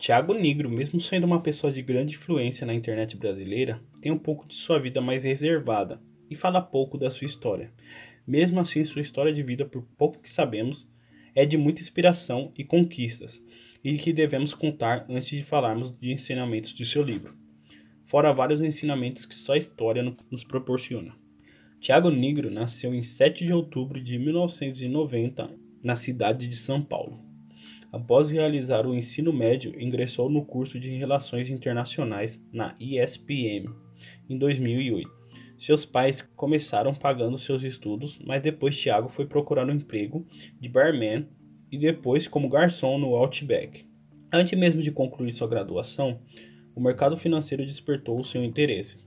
[0.00, 4.48] Tiago Negro, mesmo sendo uma pessoa de grande influência na internet brasileira, tem um pouco
[4.48, 6.00] de sua vida mais reservada
[6.30, 7.70] e fala pouco da sua história.
[8.26, 10.88] Mesmo assim, sua história de vida, por pouco que sabemos,
[11.34, 13.42] é de muita inspiração e conquistas,
[13.84, 17.36] e que devemos contar antes de falarmos de ensinamentos de seu livro.
[18.06, 21.19] Fora vários ensinamentos que só a história nos proporciona.
[21.80, 25.50] Tiago Negro nasceu em 7 de outubro de 1990
[25.82, 27.18] na cidade de São Paulo.
[27.90, 33.70] Após realizar o ensino médio, ingressou no curso de Relações Internacionais na ISPM
[34.28, 35.10] em 2008.
[35.58, 40.26] Seus pais começaram pagando seus estudos, mas depois Tiago foi procurar um emprego
[40.60, 41.26] de barman
[41.72, 43.86] e depois como garçom no Outback.
[44.30, 46.20] Antes mesmo de concluir sua graduação,
[46.74, 48.98] o mercado financeiro despertou o seu interesse.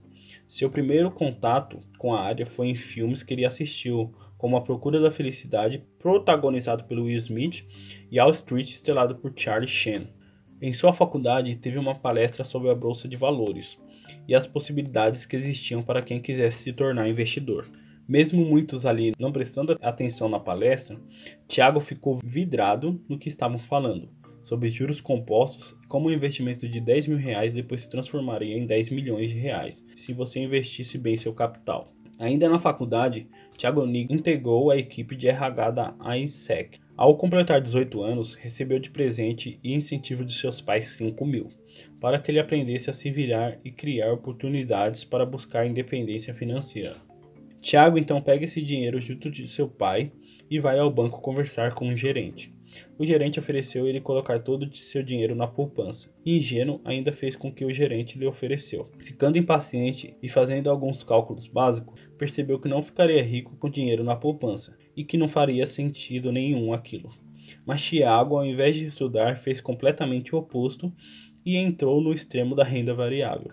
[0.54, 5.00] Seu primeiro contato com a área foi em filmes que ele assistiu, como A Procura
[5.00, 7.66] da Felicidade, protagonizado pelo Will Smith,
[8.08, 10.06] e All Street, estrelado por Charlie Sheen.
[10.62, 13.76] Em sua faculdade, teve uma palestra sobre a bolsa de valores
[14.28, 17.68] e as possibilidades que existiam para quem quisesse se tornar investidor.
[18.06, 20.96] Mesmo muitos ali não prestando atenção na palestra,
[21.48, 24.08] Tiago ficou vidrado no que estavam falando
[24.44, 28.90] sobre juros compostos como o investimento de 10 mil reais depois se transformaria em 10
[28.90, 31.92] milhões de reais se você investisse bem seu capital.
[32.18, 36.78] Ainda na faculdade, Thiago Nig integrou a equipe de RH da AISEC.
[36.96, 41.48] Ao completar 18 anos, recebeu de presente e incentivo de seus pais 5 mil,
[42.00, 46.92] para que ele aprendesse a se virar e criar oportunidades para buscar independência financeira.
[47.60, 50.12] Tiago então pega esse dinheiro junto de seu pai
[50.48, 52.53] e vai ao banco conversar com o gerente.
[52.98, 56.08] O gerente ofereceu ele colocar todo o seu dinheiro na poupança.
[56.24, 58.90] Ingênuo ainda fez com que o gerente lhe ofereceu.
[58.98, 64.16] Ficando impaciente e fazendo alguns cálculos básicos, percebeu que não ficaria rico com dinheiro na
[64.16, 67.10] poupança e que não faria sentido nenhum aquilo.
[67.66, 70.92] Mas Tiago, ao invés de estudar, fez completamente o oposto
[71.44, 73.50] e entrou no extremo da renda variável.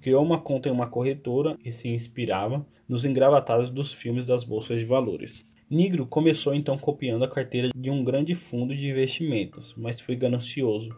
[0.00, 4.80] Criou uma conta em uma corretora e se inspirava nos engravatados dos filmes das bolsas
[4.80, 5.44] de valores.
[5.70, 10.96] Nigro começou então copiando a carteira de um grande fundo de investimentos, mas foi ganancioso.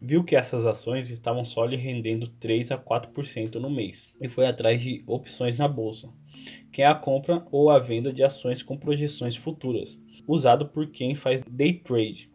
[0.00, 4.46] Viu que essas ações estavam só lhe rendendo 3 a 4% no mês e foi
[4.46, 6.08] atrás de opções na bolsa,
[6.70, 11.16] que é a compra ou a venda de ações com projeções futuras, usado por quem
[11.16, 12.30] faz day trade.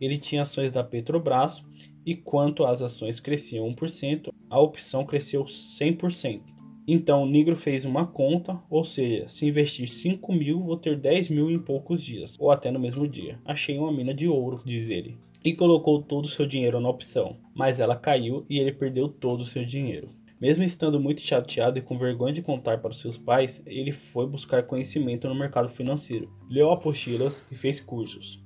[0.00, 1.62] Ele tinha ações da Petrobras
[2.06, 6.57] e quanto as ações cresciam 1%, a opção cresceu 100%.
[6.90, 11.28] Então, o Negro fez uma conta, ou seja, se investir 5 mil, vou ter 10
[11.28, 13.38] mil em poucos dias, ou até no mesmo dia.
[13.44, 15.18] Achei uma mina de ouro, diz ele.
[15.44, 19.42] E colocou todo o seu dinheiro na opção, mas ela caiu e ele perdeu todo
[19.42, 20.08] o seu dinheiro.
[20.40, 24.26] Mesmo estando muito chateado e com vergonha de contar para os seus pais, ele foi
[24.26, 28.40] buscar conhecimento no mercado financeiro, leu apostilas e fez cursos.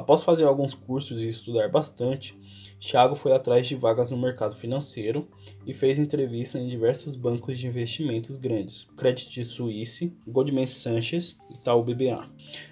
[0.00, 2.34] Após fazer alguns cursos e estudar bastante,
[2.80, 5.28] Thiago foi atrás de vagas no mercado financeiro
[5.66, 11.84] e fez entrevista em diversos bancos de investimentos grandes, Credit Suisse, Goldman Sachs e Itaú
[11.84, 12.26] BBA.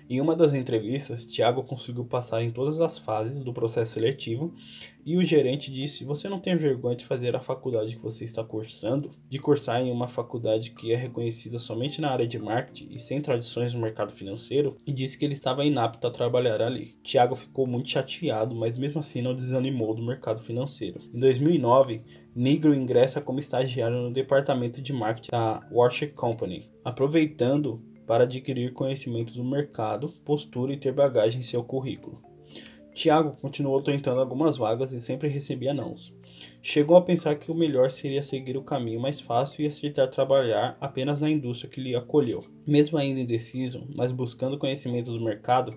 [0.09, 4.55] Em uma das entrevistas, Thiago conseguiu passar em todas as fases do processo seletivo
[5.05, 8.43] e o gerente disse: Você não tem vergonha de fazer a faculdade que você está
[8.43, 9.11] cursando?
[9.29, 13.21] De cursar em uma faculdade que é reconhecida somente na área de marketing e sem
[13.21, 14.77] tradições no mercado financeiro?
[14.87, 16.95] E disse que ele estava inapto a trabalhar ali.
[17.19, 21.01] Tiago ficou muito chateado, mas mesmo assim não desanimou do mercado financeiro.
[21.13, 22.01] Em 2009,
[22.33, 29.35] Negro ingressa como estagiário no departamento de marketing da Warsha Company, aproveitando para adquirir conhecimento
[29.35, 32.23] do mercado, postura e ter bagagem em seu currículo.
[32.95, 36.13] Tiago continuou tentando algumas vagas e sempre recebia nãos.
[36.63, 40.77] Chegou a pensar que o melhor seria seguir o caminho mais fácil e aceitar trabalhar
[40.81, 42.45] apenas na indústria que lhe acolheu.
[42.67, 45.77] Mesmo ainda indeciso, mas buscando conhecimento do mercado,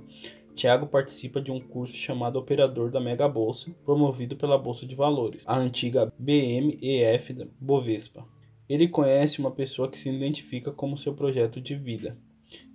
[0.56, 5.44] Tiago participa de um curso chamado Operador da Mega Bolsa, promovido pela Bolsa de Valores,
[5.48, 8.26] a antiga BMEF da Bovespa.
[8.70, 12.18] Ele conhece uma pessoa que se identifica como seu projeto de vida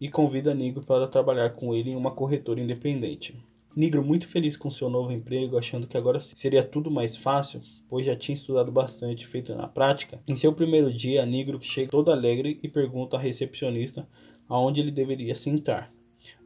[0.01, 3.35] e convida Negro para trabalhar com ele em uma corretora independente.
[3.75, 8.07] Negro, muito feliz com seu novo emprego, achando que agora seria tudo mais fácil, pois
[8.07, 10.19] já tinha estudado bastante feito na prática.
[10.27, 14.09] Em seu primeiro dia, Negro chega todo alegre e pergunta à recepcionista
[14.49, 15.93] aonde ele deveria sentar.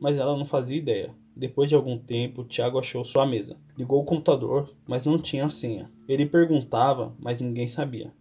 [0.00, 1.14] Mas ela não fazia ideia.
[1.36, 3.56] Depois de algum tempo, Tiago achou sua mesa.
[3.76, 5.90] Ligou o computador, mas não tinha senha.
[6.08, 8.12] Ele perguntava, mas ninguém sabia.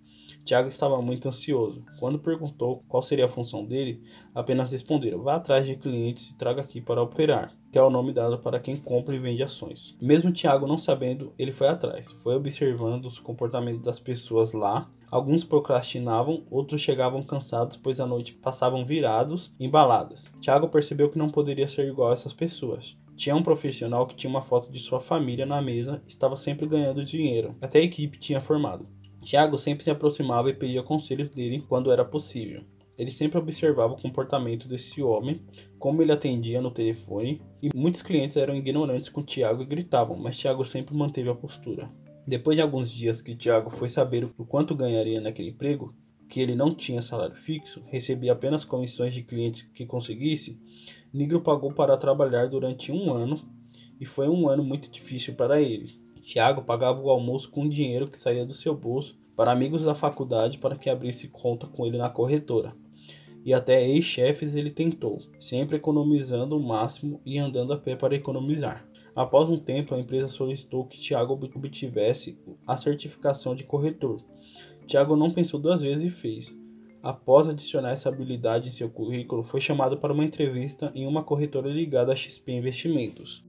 [0.43, 1.83] Tiago estava muito ansioso.
[1.99, 4.01] Quando perguntou qual seria a função dele,
[4.33, 8.13] apenas responderam: vá atrás de clientes e traga aqui para operar, que é o nome
[8.13, 9.95] dado para quem compra e vende ações.
[10.01, 15.43] Mesmo Tiago não sabendo, ele foi atrás, foi observando os comportamentos das pessoas lá, Alguns
[15.43, 20.29] procrastinavam, outros chegavam cansados, pois à noite passavam virados em baladas.
[20.39, 22.95] Tiago percebeu que não poderia ser igual a essas pessoas.
[23.15, 27.03] Tinha um profissional que tinha uma foto de sua família na mesa estava sempre ganhando
[27.03, 27.55] dinheiro.
[27.59, 28.87] Até a equipe tinha formado.
[29.21, 32.63] Tiago sempre se aproximava e pedia conselhos dele quando era possível.
[32.97, 35.41] Ele sempre observava o comportamento desse homem,
[35.79, 40.37] como ele atendia no telefone, e muitos clientes eram ignorantes com Tiago e gritavam, mas
[40.37, 41.89] Tiago sempre manteve a postura.
[42.29, 45.95] Depois de alguns dias que Tiago foi saber o quanto ganharia naquele emprego,
[46.29, 50.55] que ele não tinha salário fixo, recebia apenas comissões de clientes que conseguisse,
[51.11, 53.41] Nigro pagou para trabalhar durante um ano
[53.99, 55.99] e foi um ano muito difícil para ele.
[56.21, 60.59] Tiago pagava o almoço com dinheiro que saía do seu bolso para amigos da faculdade
[60.59, 62.75] para que abrisse conta com ele na corretora.
[63.43, 68.87] E até ex-chefes ele tentou, sempre economizando o máximo e andando a pé para economizar.
[69.15, 74.21] Após um tempo, a empresa solicitou que Tiago obtivesse a certificação de corretor.
[74.85, 76.57] Tiago não pensou duas vezes e fez.
[77.01, 81.69] Após adicionar essa habilidade em seu currículo, foi chamado para uma entrevista em uma corretora
[81.69, 83.43] ligada à XP Investimentos.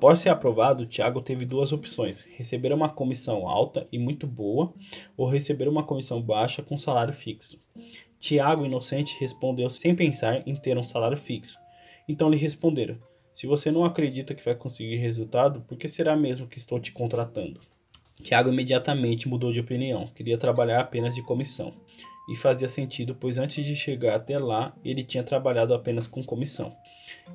[0.00, 4.72] Após ser aprovado, Thiago teve duas opções: receber uma comissão alta e muito boa,
[5.14, 7.60] ou receber uma comissão baixa com salário fixo.
[8.18, 11.58] Tiago, inocente, respondeu sem pensar em ter um salário fixo.
[12.08, 12.96] Então lhe responderam:
[13.34, 16.92] Se você não acredita que vai conseguir resultado, por que será mesmo que estou te
[16.92, 17.60] contratando?
[18.22, 21.74] Tiago imediatamente mudou de opinião, queria trabalhar apenas de comissão.
[22.26, 26.74] E fazia sentido, pois antes de chegar até lá, ele tinha trabalhado apenas com comissão.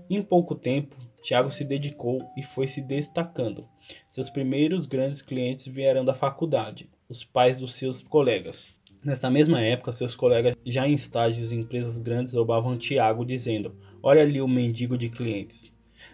[0.10, 0.96] Em pouco tempo,
[1.26, 3.68] Tiago se dedicou e foi se destacando.
[4.08, 8.70] Seus primeiros grandes clientes vieram da faculdade, os pais dos seus colegas.
[9.04, 14.22] Nesta mesma época, seus colegas, já em estágios em empresas grandes, roubavam Tiago, dizendo: Olha
[14.22, 15.74] ali o mendigo de clientes.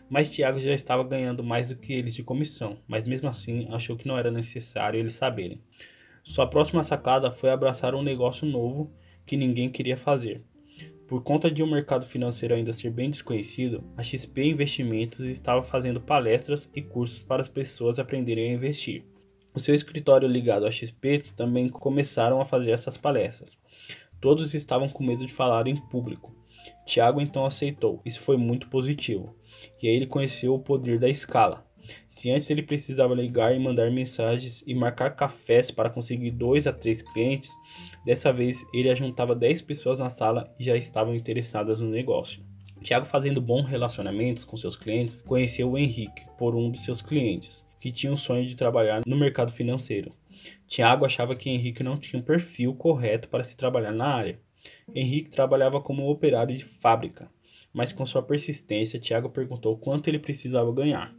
[0.09, 3.97] Mas Tiago já estava ganhando mais do que eles de comissão, mas mesmo assim achou
[3.97, 5.61] que não era necessário eles saberem.
[6.23, 8.89] Sua próxima sacada foi abraçar um negócio novo
[9.25, 10.41] que ninguém queria fazer.
[11.11, 15.99] Por conta de um mercado financeiro ainda ser bem desconhecido, a XP Investimentos estava fazendo
[15.99, 19.03] palestras e cursos para as pessoas aprenderem a investir.
[19.53, 23.51] O seu escritório ligado à XP também começaram a fazer essas palestras.
[24.21, 26.33] Todos estavam com medo de falar em público.
[26.85, 29.35] Tiago então aceitou, isso foi muito positivo.
[29.83, 31.69] E aí ele conheceu o poder da escala.
[32.07, 36.73] Se antes ele precisava ligar e mandar mensagens e marcar cafés para conseguir dois a
[36.73, 37.51] três clientes,
[38.05, 42.43] dessa vez ele ajuntava 10 pessoas na sala e já estavam interessadas no negócio.
[42.81, 47.63] Tiago, fazendo bons relacionamentos com seus clientes, conheceu o Henrique por um de seus clientes,
[47.79, 50.15] que tinha o sonho de trabalhar no mercado financeiro.
[50.67, 54.39] Tiago achava que Henrique não tinha um perfil correto para se trabalhar na área.
[54.93, 57.29] Henrique trabalhava como operário de fábrica,
[57.71, 61.13] mas com sua persistência, Tiago perguntou quanto ele precisava ganhar.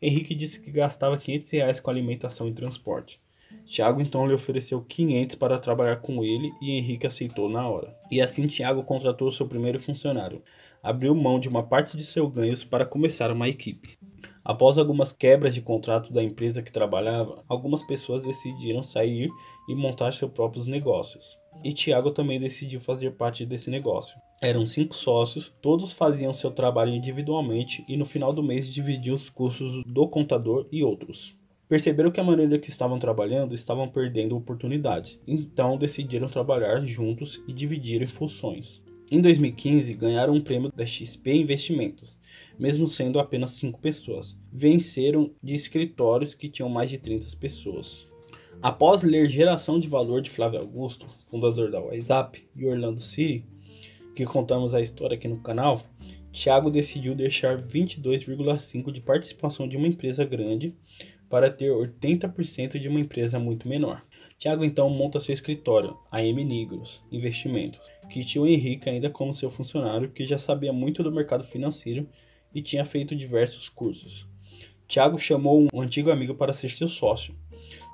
[0.00, 3.20] Henrique disse que gastava 500 reais com alimentação e transporte.
[3.64, 7.96] Tiago então lhe ofereceu 500 para trabalhar com ele e Henrique aceitou na hora.
[8.10, 10.42] E assim Tiago contratou seu primeiro funcionário.
[10.82, 13.96] Abriu mão de uma parte de seus ganhos para começar uma equipe.
[14.44, 19.30] Após algumas quebras de contratos da empresa que trabalhava, algumas pessoas decidiram sair
[19.66, 21.38] e montar seus próprios negócios.
[21.62, 24.18] E Tiago também decidiu fazer parte desse negócio.
[24.44, 29.30] Eram cinco sócios, todos faziam seu trabalho individualmente e no final do mês dividiam os
[29.30, 31.34] custos do contador e outros.
[31.66, 37.54] Perceberam que a maneira que estavam trabalhando estavam perdendo oportunidades, então decidiram trabalhar juntos e
[37.54, 38.82] dividirem funções.
[39.10, 42.18] Em 2015, ganharam um prêmio da XP Investimentos,
[42.58, 44.36] mesmo sendo apenas 5 pessoas.
[44.52, 48.06] Venceram de escritórios que tinham mais de 30 pessoas.
[48.60, 53.46] Após ler Geração de Valor de Flávio Augusto, fundador da WhatsApp, e Orlando City,
[54.14, 55.82] que contamos a história aqui no canal,
[56.32, 60.74] Thiago decidiu deixar 22,5% de participação de uma empresa grande
[61.28, 64.04] para ter 80% de uma empresa muito menor.
[64.38, 69.34] Thiago então monta seu escritório, a M Negros Investimentos, que tinha o Henrique ainda como
[69.34, 72.08] seu funcionário, que já sabia muito do mercado financeiro
[72.54, 74.26] e tinha feito diversos cursos.
[74.86, 77.34] Thiago chamou um antigo amigo para ser seu sócio.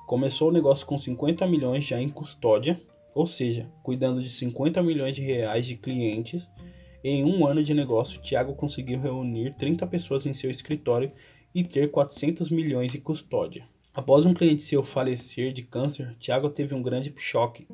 [0.05, 2.79] Começou o negócio com 50 milhões já em custódia
[3.13, 6.49] ou seja, cuidando de 50 milhões de reais de clientes,
[7.03, 11.11] em um ano de negócio, Thiago conseguiu reunir 30 pessoas em seu escritório
[11.53, 13.67] e ter 400 milhões em custódia.
[13.93, 17.67] Após um cliente seu falecer de câncer, Thiago teve um grande choque.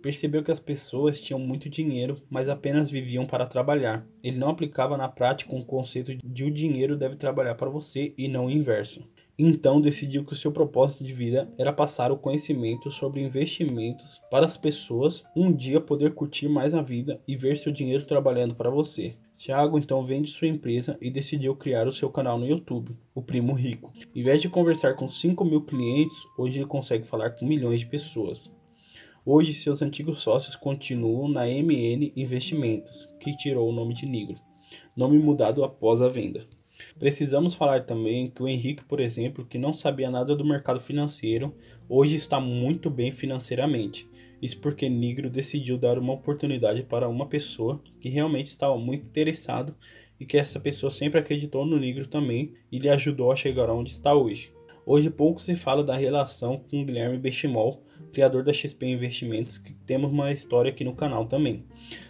[0.00, 4.06] Percebeu que as pessoas tinham muito dinheiro, mas apenas viviam para trabalhar.
[4.22, 8.28] Ele não aplicava na prática um conceito de o dinheiro deve trabalhar para você e
[8.28, 9.02] não o inverso.
[9.38, 14.46] Então decidiu que o seu propósito de vida era passar o conhecimento sobre investimentos para
[14.46, 18.70] as pessoas um dia poder curtir mais a vida e ver seu dinheiro trabalhando para
[18.70, 19.14] você.
[19.36, 23.52] Tiago então vende sua empresa e decidiu criar o seu canal no YouTube, o Primo
[23.52, 23.92] Rico.
[24.14, 27.86] Em vez de conversar com 5 mil clientes, hoje ele consegue falar com milhões de
[27.86, 28.50] pessoas.
[29.22, 34.36] Hoje, seus antigos sócios continuam na MN Investimentos, que tirou o nome de Negro,
[34.96, 36.46] nome mudado após a venda.
[36.98, 41.54] Precisamos falar também que o Henrique, por exemplo, que não sabia nada do mercado financeiro,
[41.86, 44.08] hoje está muito bem financeiramente.
[44.40, 49.76] Isso porque Negro decidiu dar uma oportunidade para uma pessoa que realmente estava muito interessado
[50.18, 53.90] e que essa pessoa sempre acreditou no Negro também e lhe ajudou a chegar onde
[53.90, 54.50] está hoje.
[54.86, 60.10] Hoje pouco se fala da relação com Guilherme Benchimol, criador da XP Investimentos, que temos
[60.10, 61.66] uma história aqui no canal também.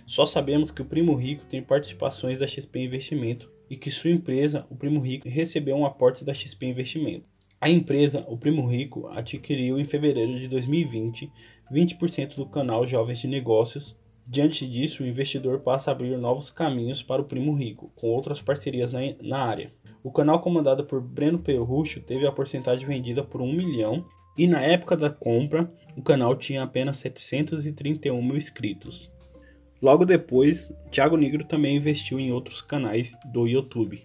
[0.06, 4.66] Só sabemos que o Primo Rico tem participações da XP Investimento e que sua empresa,
[4.70, 7.24] o Primo Rico, recebeu um aporte da XP Investimento.
[7.60, 11.30] A empresa, o Primo Rico, adquiriu em fevereiro de 2020
[11.72, 13.96] 20% do canal Jovens de Negócios.
[14.26, 18.40] Diante disso, o investidor passa a abrir novos caminhos para o Primo Rico, com outras
[18.40, 19.72] parcerias na, na área.
[20.02, 24.06] O canal comandado por Breno Perrucho teve a porcentagem vendida por 1 milhão
[24.38, 29.10] e na época da compra o canal tinha apenas 731 mil inscritos.
[29.80, 34.02] Logo depois, Thiago Negro também investiu em outros canais do YouTube.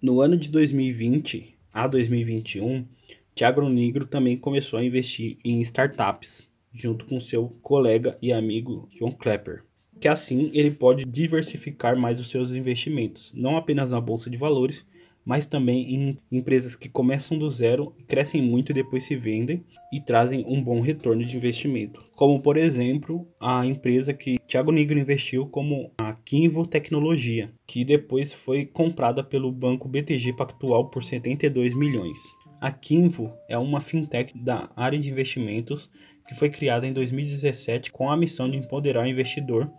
[0.00, 2.86] No ano de 2020 a 2021,
[3.34, 9.12] Thiago Negro também começou a investir em startups, junto com seu colega e amigo John
[9.12, 9.64] Klepper,
[9.98, 14.84] que assim ele pode diversificar mais os seus investimentos, não apenas na bolsa de valores,
[15.24, 20.00] mas também em empresas que começam do zero, crescem muito e depois se vendem e
[20.00, 22.04] trazem um bom retorno de investimento.
[22.14, 28.32] Como por exemplo, a empresa que Thiago Negro investiu como a Kinvo Tecnologia, que depois
[28.32, 32.18] foi comprada pelo banco BTG Pactual por 72 milhões.
[32.60, 35.90] A Kinvo é uma fintech da área de investimentos
[36.26, 39.70] que foi criada em 2017 com a missão de empoderar o investidor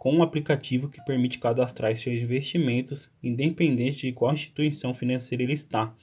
[0.00, 5.94] com um aplicativo que permite cadastrar seus investimentos, independente de qual instituição financeira ele está,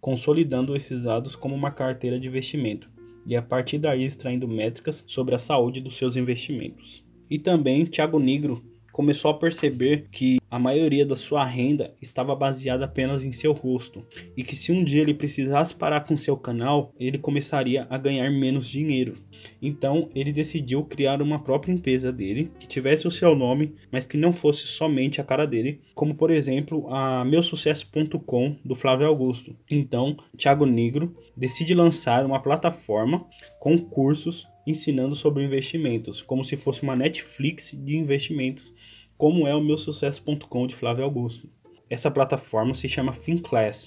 [0.00, 2.88] consolidando esses dados como uma carteira de investimento
[3.26, 7.04] e a partir daí extraindo métricas sobre a saúde dos seus investimentos.
[7.28, 12.84] E também Thiago Negro começou a perceber que a maioria da sua renda estava baseada
[12.84, 16.92] apenas em seu rosto e que se um dia ele precisasse parar com seu canal,
[16.96, 19.16] ele começaria a ganhar menos dinheiro.
[19.60, 24.16] Então ele decidiu criar uma própria empresa dele que tivesse o seu nome, mas que
[24.16, 29.56] não fosse somente a cara dele, como por exemplo a meusucesso.com do Flávio Augusto.
[29.68, 33.26] Então, Thiago Negro decide lançar uma plataforma
[33.58, 38.72] com cursos ensinando sobre investimentos, como se fosse uma Netflix de investimentos,
[39.16, 41.48] como é o meu sucesso.com de Flávio Augusto.
[41.88, 43.86] Essa plataforma se chama FinClass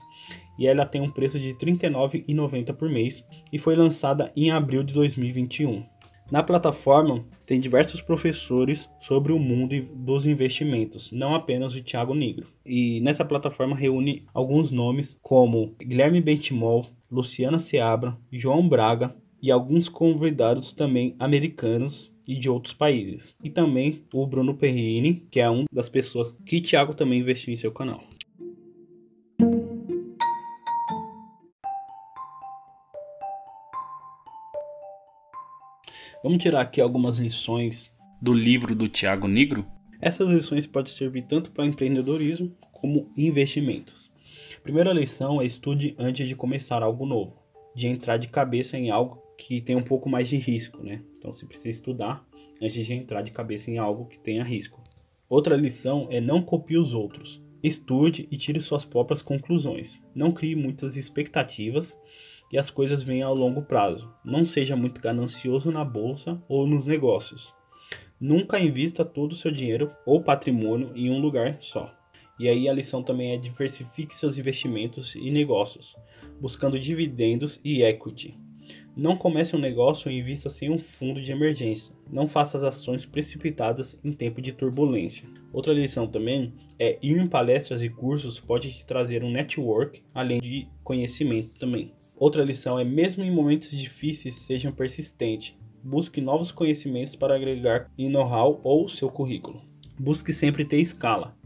[0.58, 4.84] e ela tem um preço de R$ 39,90 por mês e foi lançada em abril
[4.84, 5.84] de 2021.
[6.30, 12.48] Na plataforma tem diversos professores sobre o mundo dos investimentos, não apenas o Thiago Negro.
[12.66, 19.16] E nessa plataforma reúne alguns nomes como Guilherme Bentimol, Luciana Seabra, João Braga,
[19.48, 23.34] e alguns convidados também americanos e de outros países.
[23.42, 27.56] E também o Bruno Perrini, que é uma das pessoas que Thiago também investiu em
[27.56, 28.04] seu canal.
[36.22, 37.90] Vamos tirar aqui algumas lições
[38.22, 39.66] do livro do Thiago Negro.
[40.02, 44.12] Essas lições podem servir tanto para empreendedorismo como investimentos.
[44.62, 47.42] Primeira lição é estude antes de começar algo novo,
[47.74, 51.02] de entrar de cabeça em algo que tem um pouco mais de risco, né?
[51.18, 52.28] Então você precisa estudar
[52.62, 54.84] antes de entrar de cabeça em algo que tenha risco.
[55.30, 57.42] Outra lição é não copie os outros.
[57.62, 60.02] Estude e tire suas próprias conclusões.
[60.16, 61.96] Não crie muitas expectativas
[62.52, 64.12] e as coisas venham ao longo prazo.
[64.24, 67.54] Não seja muito ganancioso na bolsa ou nos negócios.
[68.20, 71.94] Nunca invista todo o seu dinheiro ou patrimônio em um lugar só.
[72.40, 75.96] E aí a lição também é diversifique seus investimentos e negócios,
[76.40, 78.47] buscando dividendos e equity.
[78.98, 81.94] Não comece um negócio e invista sem um fundo de emergência.
[82.12, 85.30] Não faça as ações precipitadas em tempo de turbulência.
[85.54, 90.42] Outra lição também é ir em palestras e cursos pode te trazer um network, além
[90.42, 91.94] de conhecimento também.
[92.16, 95.56] Outra lição é mesmo em momentos difíceis, sejam persistentes.
[95.84, 99.62] Busque novos conhecimentos para agregar em know-how ou seu currículo.
[100.00, 101.37] Busque sempre ter escala.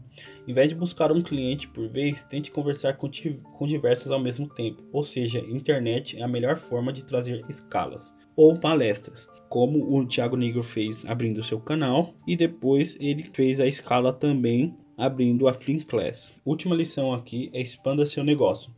[0.46, 3.10] Em vez de buscar um cliente por vez, tente conversar com,
[3.54, 8.12] com diversos ao mesmo tempo, ou seja, internet é a melhor forma de trazer escalas
[8.36, 13.66] ou palestras, como o Thiago Negro fez abrindo seu canal e depois ele fez a
[13.66, 16.34] escala também abrindo a Free Class.
[16.44, 18.74] Última lição aqui é expanda seu negócio.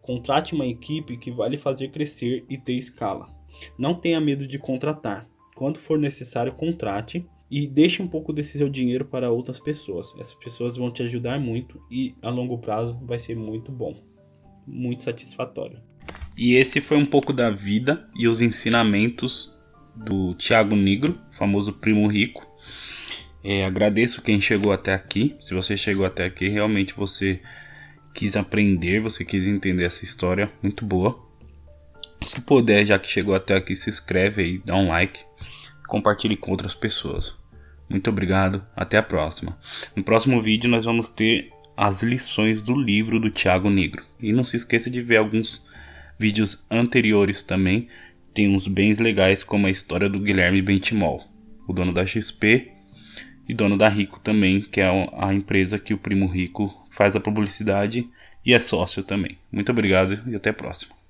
[0.00, 3.28] Contrate uma equipe que vai lhe fazer crescer e ter escala.
[3.78, 5.28] Não tenha medo de contratar.
[5.54, 10.12] Quando for necessário, contrate e deixe um pouco desse seu dinheiro para outras pessoas.
[10.18, 14.02] Essas pessoas vão te ajudar muito e a longo prazo vai ser muito bom,
[14.66, 15.78] muito satisfatório.
[16.36, 19.56] E esse foi um pouco da vida e os ensinamentos
[19.94, 22.44] do Tiago Negro, famoso primo rico.
[23.44, 25.36] É, agradeço quem chegou até aqui.
[25.40, 27.40] Se você chegou até aqui, realmente você
[28.12, 31.24] quis aprender, você quis entender essa história muito boa.
[32.26, 35.20] Se puder, já que chegou até aqui, se inscreve aí, dá um like,
[35.86, 37.43] compartilhe com outras pessoas.
[37.94, 39.56] Muito obrigado, até a próxima.
[39.94, 44.02] No próximo vídeo nós vamos ter as lições do livro do Tiago Negro.
[44.18, 45.64] E não se esqueça de ver alguns
[46.18, 47.86] vídeos anteriores também.
[48.34, 51.22] Tem uns bens legais como a história do Guilherme Bentimol,
[51.68, 52.72] o dono da XP
[53.48, 57.20] e dono da Rico também, que é a empresa que o primo rico faz a
[57.20, 58.10] publicidade
[58.44, 59.38] e é sócio também.
[59.52, 61.03] Muito obrigado e até a próxima.